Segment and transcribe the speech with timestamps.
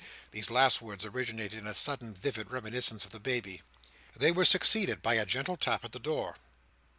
[0.31, 3.61] These last words originated in a sudden vivid reminiscence of the baby.
[4.15, 6.37] They were succeeded by a gentle tap at the door.